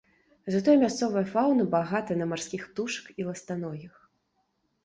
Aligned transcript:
Затое 0.53 0.73
мясцовая 0.83 1.23
фаўна 1.33 1.67
багата 1.75 2.17
на 2.21 2.25
марскіх 2.31 2.67
птушак 2.71 3.13
і 3.19 3.29
ластаногіх. 3.29 3.93